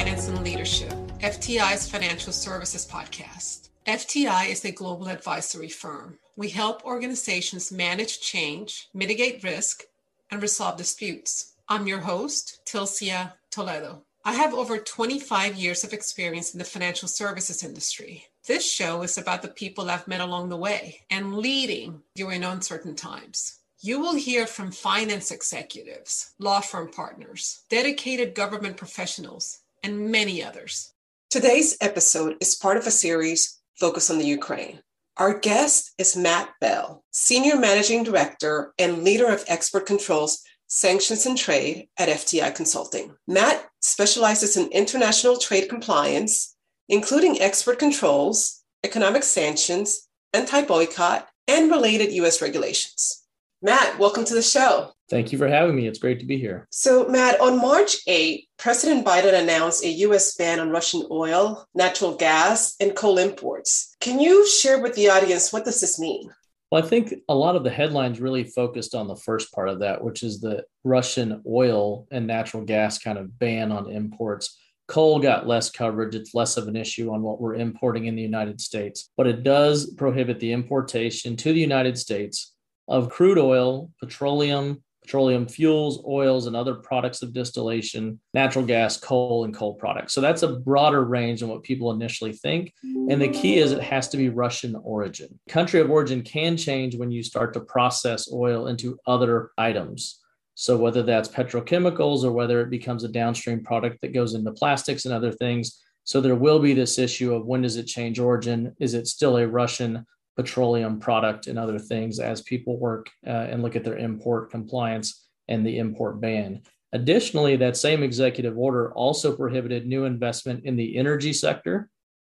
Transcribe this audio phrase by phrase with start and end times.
[0.00, 3.68] Finance and Leadership, FTI's financial services podcast.
[3.86, 6.18] FTI is a global advisory firm.
[6.36, 9.82] We help organizations manage change, mitigate risk,
[10.30, 11.52] and resolve disputes.
[11.68, 14.02] I'm your host, Tilcia Toledo.
[14.24, 18.24] I have over 25 years of experience in the financial services industry.
[18.46, 22.96] This show is about the people I've met along the way and leading during uncertain
[22.96, 23.58] times.
[23.82, 30.92] You will hear from finance executives, law firm partners, dedicated government professionals, and many others.
[31.30, 34.80] Today's episode is part of a series focused on the Ukraine.
[35.16, 41.36] Our guest is Matt Bell, Senior Managing Director and leader of Export Controls Sanctions and
[41.36, 43.14] Trade at FTI Consulting.
[43.26, 46.56] Matt specializes in international trade compliance,
[46.88, 52.40] including export controls, economic sanctions, anti boycott, and related U.S.
[52.40, 53.24] regulations.
[53.62, 54.90] Matt, welcome to the show.
[55.10, 55.86] Thank you for having me.
[55.86, 56.66] It's great to be here.
[56.70, 60.34] So, Matt, on March 8, President Biden announced a U.S.
[60.34, 63.94] ban on Russian oil, natural gas, and coal imports.
[64.00, 66.30] Can you share with the audience what does this mean?
[66.72, 69.80] Well, I think a lot of the headlines really focused on the first part of
[69.80, 74.58] that, which is the Russian oil and natural gas kind of ban on imports.
[74.88, 76.14] Coal got less coverage.
[76.14, 79.42] It's less of an issue on what we're importing in the United States, but it
[79.42, 82.54] does prohibit the importation to the United States
[82.90, 89.44] of crude oil, petroleum, petroleum fuels, oils, and other products of distillation, natural gas, coal,
[89.44, 90.12] and coal products.
[90.12, 92.74] So that's a broader range than what people initially think.
[92.82, 95.40] And the key is it has to be Russian origin.
[95.48, 100.20] Country of origin can change when you start to process oil into other items.
[100.54, 105.06] So whether that's petrochemicals or whether it becomes a downstream product that goes into plastics
[105.06, 105.80] and other things.
[106.04, 108.76] So there will be this issue of when does it change origin?
[108.78, 113.62] Is it still a Russian petroleum product and other things as people work uh, and
[113.62, 116.62] look at their import compliance and the import ban.
[116.92, 121.88] Additionally, that same executive order also prohibited new investment in the energy sector,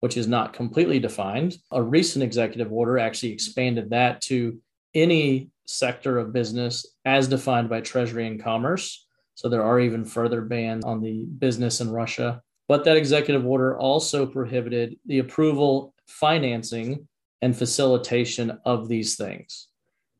[0.00, 1.56] which is not completely defined.
[1.70, 4.60] A recent executive order actually expanded that to
[4.94, 9.06] any sector of business as defined by Treasury and Commerce.
[9.36, 12.42] So there are even further bans on the business in Russia.
[12.66, 17.08] But that executive order also prohibited the approval, financing,
[17.42, 19.68] and facilitation of these things.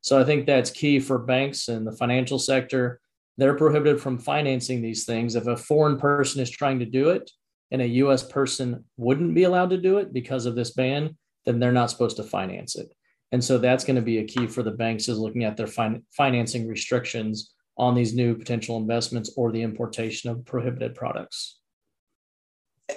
[0.00, 3.00] So I think that's key for banks and the financial sector.
[3.36, 5.34] They're prohibited from financing these things.
[5.34, 7.30] If a foreign person is trying to do it
[7.70, 11.58] and a US person wouldn't be allowed to do it because of this ban, then
[11.58, 12.92] they're not supposed to finance it.
[13.32, 15.66] And so that's going to be a key for the banks is looking at their
[15.66, 21.59] fin- financing restrictions on these new potential investments or the importation of prohibited products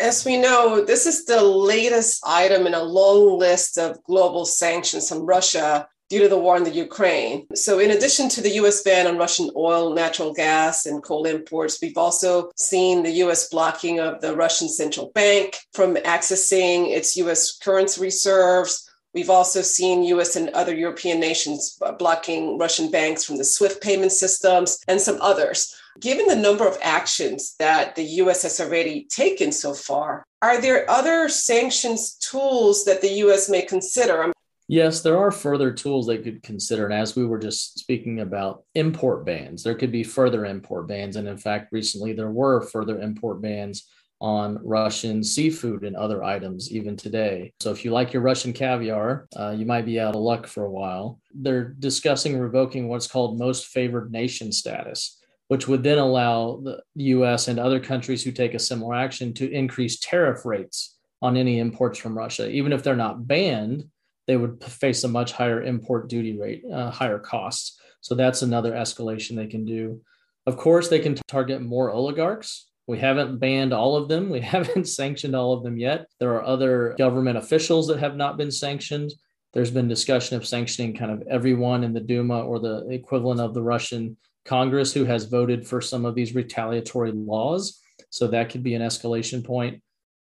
[0.00, 5.12] as we know, this is the latest item in a long list of global sanctions
[5.12, 7.46] on Russia due to the war in the Ukraine.
[7.54, 11.78] So, in addition to the US ban on Russian oil, natural gas, and coal imports,
[11.82, 17.58] we've also seen the US blocking of the Russian central bank from accessing its US
[17.58, 18.88] currency reserves.
[19.14, 24.12] We've also seen US and other European nations blocking Russian banks from the SWIFT payment
[24.12, 25.74] systems and some others.
[26.00, 30.88] Given the number of actions that the US has already taken so far, are there
[30.88, 34.32] other sanctions tools that the US may consider?
[34.68, 36.84] Yes, there are further tools they could consider.
[36.84, 41.16] And as we were just speaking about import bans, there could be further import bans.
[41.16, 43.88] And in fact, recently there were further import bans
[44.20, 47.52] on Russian seafood and other items even today.
[47.60, 50.64] So if you like your Russian caviar, uh, you might be out of luck for
[50.64, 51.20] a while.
[51.32, 55.17] They're discussing revoking what's called most favored nation status,
[55.48, 59.50] which would then allow the US and other countries who take a similar action to
[59.50, 62.48] increase tariff rates on any imports from Russia.
[62.48, 63.84] Even if they're not banned,
[64.26, 67.80] they would face a much higher import duty rate, uh, higher costs.
[68.00, 70.02] So that's another escalation they can do.
[70.46, 74.30] Of course, they can target more oligarchs we haven't banned all of them.
[74.30, 76.08] We haven't sanctioned all of them yet.
[76.18, 79.12] There are other government officials that have not been sanctioned.
[79.52, 83.54] There's been discussion of sanctioning kind of everyone in the Duma or the equivalent of
[83.54, 84.16] the Russian
[84.48, 87.80] Congress who has voted for some of these retaliatory laws.
[88.08, 89.82] So that could be an escalation point.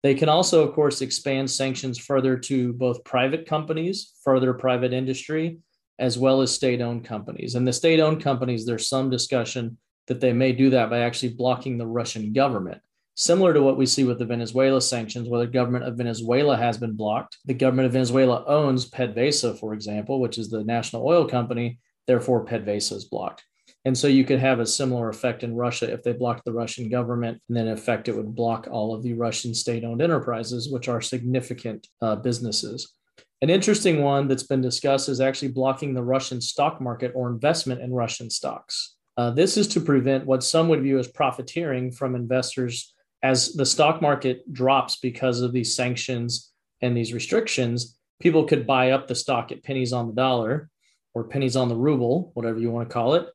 [0.04, 5.58] They can also, of course, expand sanctions further to both private companies, further private industry,
[5.98, 7.56] as well as state owned companies.
[7.56, 11.34] And the state owned companies, there's some discussion that they may do that by actually
[11.34, 12.80] blocking the Russian government.
[13.16, 16.78] Similar to what we see with the Venezuela sanctions, where the government of Venezuela has
[16.78, 17.38] been blocked.
[17.46, 21.78] The government of Venezuela owns PDVSA, for example, which is the national oil company.
[22.06, 23.42] Therefore, PDVSA is blocked.
[23.84, 26.88] And so you could have a similar effect in Russia if they blocked the Russian
[26.88, 27.40] government.
[27.48, 30.88] And then, in effect, it would block all of the Russian state owned enterprises, which
[30.88, 32.94] are significant uh, businesses.
[33.42, 37.82] An interesting one that's been discussed is actually blocking the Russian stock market or investment
[37.82, 38.94] in Russian stocks.
[39.18, 42.94] Uh, this is to prevent what some would view as profiteering from investors
[43.24, 46.52] as the stock market drops because of these sanctions
[46.82, 50.68] and these restrictions, people could buy up the stock at pennies on the dollar
[51.14, 53.26] or pennies on the ruble, whatever you want to call it,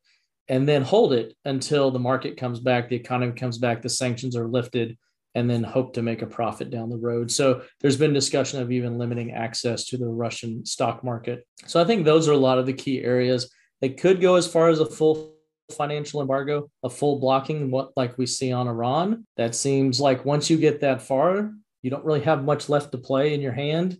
[0.49, 4.35] and then hold it until the market comes back, the economy comes back, the sanctions
[4.35, 4.97] are lifted,
[5.35, 7.29] and then hope to make a profit down the road.
[7.29, 11.45] So there's been discussion of even limiting access to the Russian stock market.
[11.67, 13.53] So I think those are a lot of the key areas.
[13.79, 15.35] They could go as far as a full
[15.71, 19.27] financial embargo, a full blocking, what like we see on Iran.
[19.37, 21.51] That seems like once you get that far,
[21.83, 23.99] you don't really have much left to play in your hand.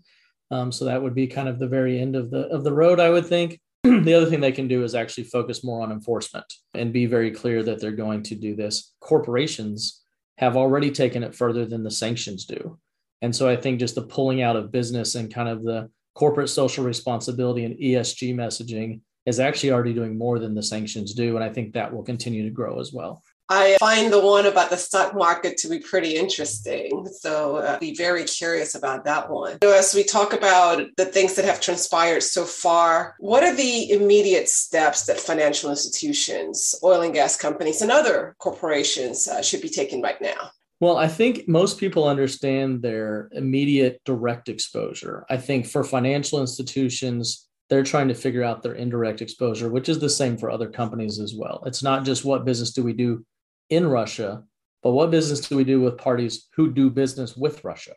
[0.52, 3.00] Um, so that would be kind of the very end of the of the road,
[3.00, 3.60] I would think.
[3.84, 7.32] the other thing they can do is actually focus more on enforcement and be very
[7.32, 8.94] clear that they're going to do this.
[9.00, 10.02] Corporations
[10.38, 12.78] have already taken it further than the sanctions do.
[13.22, 16.50] And so I think just the pulling out of business and kind of the corporate
[16.50, 21.36] social responsibility and ESG messaging is actually already doing more than the sanctions do.
[21.36, 23.22] And I think that will continue to grow as well.
[23.52, 27.08] I find the one about the stock market to be pretty interesting.
[27.20, 29.58] So uh, be very curious about that one.
[29.64, 33.92] So as we talk about the things that have transpired so far, what are the
[33.92, 39.70] immediate steps that financial institutions, oil and gas companies, and other corporations uh, should be
[39.70, 40.52] taking right now?
[40.80, 45.26] Well, I think most people understand their immediate direct exposure.
[45.30, 50.00] I think for financial institutions, they're trying to figure out their indirect exposure, which is
[50.00, 51.64] the same for other companies as well.
[51.66, 53.26] It's not just what business do we do
[53.70, 54.44] in Russia,
[54.84, 57.94] but what business do we do with parties who do business with Russia?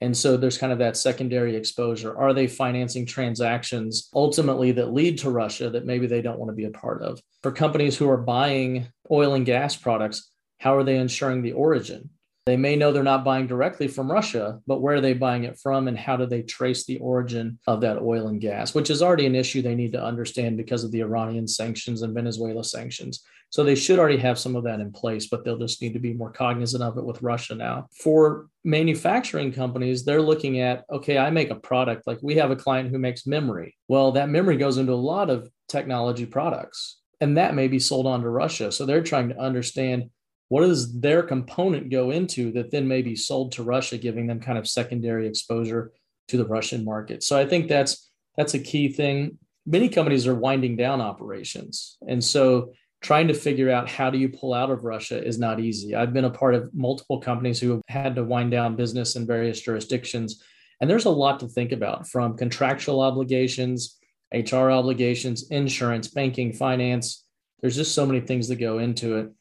[0.00, 2.16] And so there's kind of that secondary exposure.
[2.16, 6.54] Are they financing transactions ultimately that lead to Russia that maybe they don't want to
[6.54, 7.20] be a part of?
[7.42, 12.10] For companies who are buying oil and gas products, how are they ensuring the origin?
[12.46, 15.58] They may know they're not buying directly from Russia, but where are they buying it
[15.58, 19.00] from and how do they trace the origin of that oil and gas, which is
[19.00, 23.24] already an issue they need to understand because of the Iranian sanctions and Venezuela sanctions.
[23.48, 25.98] So they should already have some of that in place, but they'll just need to
[25.98, 27.86] be more cognizant of it with Russia now.
[28.02, 32.56] For manufacturing companies, they're looking at okay, I make a product, like we have a
[32.56, 33.74] client who makes memory.
[33.88, 38.06] Well, that memory goes into a lot of technology products and that may be sold
[38.06, 38.70] on to Russia.
[38.70, 40.10] So they're trying to understand
[40.54, 44.38] what does their component go into that then may be sold to Russia, giving them
[44.38, 45.90] kind of secondary exposure
[46.28, 47.24] to the Russian market.
[47.24, 49.36] So I think that's that's a key thing.
[49.66, 51.96] Many companies are winding down operations.
[52.06, 52.72] And so
[53.02, 55.96] trying to figure out how do you pull out of Russia is not easy.
[55.96, 59.26] I've been a part of multiple companies who have had to wind down business in
[59.26, 60.40] various jurisdictions.
[60.80, 63.98] And there's a lot to think about from contractual obligations,
[64.32, 67.24] HR obligations, insurance, banking, finance.
[67.60, 69.32] There's just so many things that go into it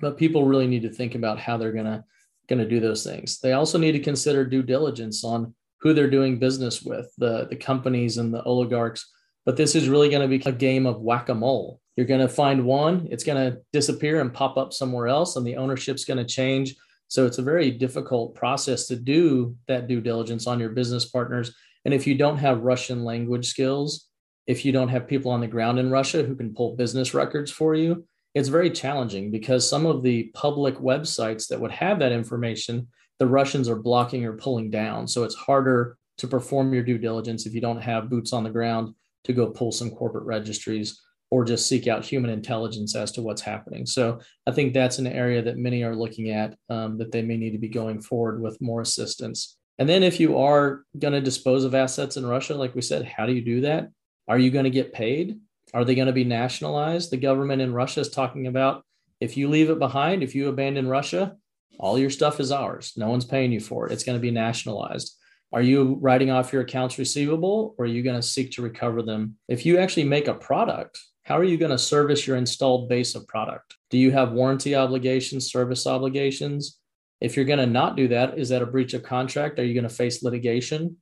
[0.00, 2.04] but people really need to think about how they're going to
[2.48, 3.40] going to do those things.
[3.40, 7.56] They also need to consider due diligence on who they're doing business with, the the
[7.56, 9.10] companies and the oligarchs.
[9.46, 11.80] But this is really going to be a game of whack-a-mole.
[11.96, 15.46] You're going to find one, it's going to disappear and pop up somewhere else, and
[15.46, 16.74] the ownership's going to change.
[17.08, 21.54] So it's a very difficult process to do that due diligence on your business partners.
[21.84, 24.08] And if you don't have Russian language skills,
[24.46, 27.50] if you don't have people on the ground in Russia who can pull business records
[27.50, 32.12] for you, it's very challenging because some of the public websites that would have that
[32.12, 32.88] information,
[33.18, 35.06] the Russians are blocking or pulling down.
[35.06, 38.50] So it's harder to perform your due diligence if you don't have boots on the
[38.50, 38.94] ground
[39.24, 41.00] to go pull some corporate registries
[41.30, 43.86] or just seek out human intelligence as to what's happening.
[43.86, 47.36] So I think that's an area that many are looking at um, that they may
[47.36, 49.56] need to be going forward with more assistance.
[49.78, 53.04] And then if you are going to dispose of assets in Russia, like we said,
[53.04, 53.88] how do you do that?
[54.28, 55.40] Are you going to get paid?
[55.74, 57.10] Are they going to be nationalized?
[57.10, 58.84] The government in Russia is talking about
[59.20, 61.36] if you leave it behind, if you abandon Russia,
[61.78, 62.92] all your stuff is ours.
[62.96, 63.92] No one's paying you for it.
[63.92, 65.16] It's going to be nationalized.
[65.52, 69.02] Are you writing off your accounts receivable or are you going to seek to recover
[69.02, 69.36] them?
[69.48, 73.14] If you actually make a product, how are you going to service your installed base
[73.14, 73.76] of product?
[73.90, 76.78] Do you have warranty obligations, service obligations?
[77.20, 79.58] If you're going to not do that, is that a breach of contract?
[79.58, 80.98] Are you going to face litigation?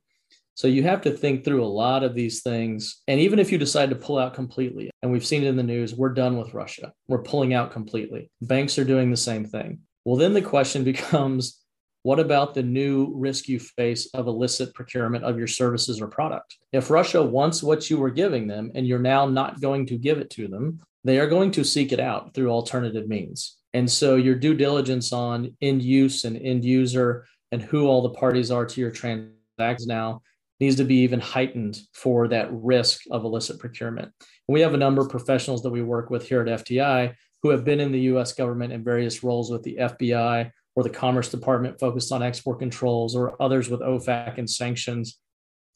[0.55, 3.01] So you have to think through a lot of these things.
[3.07, 5.63] And even if you decide to pull out completely, and we've seen it in the
[5.63, 6.93] news, we're done with Russia.
[7.07, 8.29] We're pulling out completely.
[8.41, 9.79] Banks are doing the same thing.
[10.05, 11.59] Well, then the question becomes
[12.03, 16.57] what about the new risk you face of illicit procurement of your services or product?
[16.73, 20.17] If Russia wants what you were giving them and you're now not going to give
[20.17, 23.57] it to them, they are going to seek it out through alternative means.
[23.73, 28.09] And so your due diligence on end use and end user and who all the
[28.09, 30.21] parties are to your transactions now
[30.59, 34.11] needs to be even heightened for that risk of illicit procurement.
[34.47, 37.49] And we have a number of professionals that we work with here at FTI who
[37.49, 41.29] have been in the US government in various roles with the FBI or the Commerce
[41.29, 45.19] Department focused on export controls or others with OFAC and sanctions.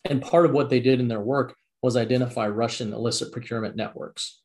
[0.05, 4.41] And part of what they did in their work was identify Russian illicit procurement networks.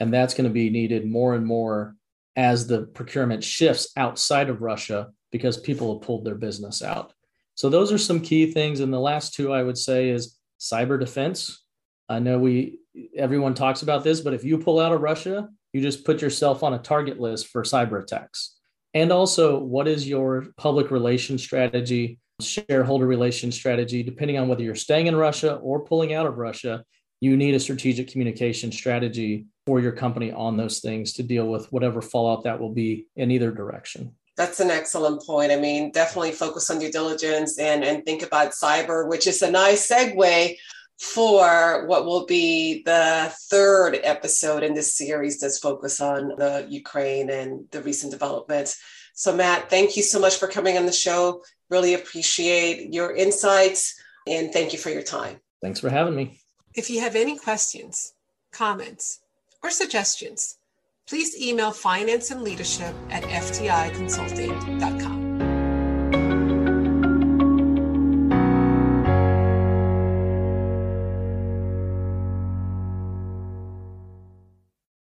[0.00, 1.94] And that's going to be needed more and more
[2.36, 7.13] as the procurement shifts outside of Russia because people have pulled their business out.
[7.54, 8.80] So those are some key things.
[8.80, 11.62] And the last two I would say is cyber defense.
[12.08, 12.78] I know we
[13.16, 16.62] everyone talks about this, but if you pull out of Russia, you just put yourself
[16.62, 18.56] on a target list for cyber attacks.
[18.94, 24.02] And also, what is your public relations strategy, shareholder relations strategy?
[24.02, 26.84] Depending on whether you're staying in Russia or pulling out of Russia,
[27.20, 31.72] you need a strategic communication strategy for your company on those things to deal with
[31.72, 34.14] whatever fallout that will be in either direction.
[34.36, 35.52] That's an excellent point.
[35.52, 39.50] I mean, definitely focus on due diligence and, and think about cyber, which is a
[39.50, 40.56] nice segue
[40.98, 47.30] for what will be the third episode in this series that's focused on the Ukraine
[47.30, 48.80] and the recent developments.
[49.14, 51.42] So, Matt, thank you so much for coming on the show.
[51.70, 55.40] Really appreciate your insights and thank you for your time.
[55.62, 56.40] Thanks for having me.
[56.74, 58.14] If you have any questions,
[58.52, 59.20] comments,
[59.62, 60.58] or suggestions,
[61.08, 65.23] please email finance and leadership at fticonsulting.com.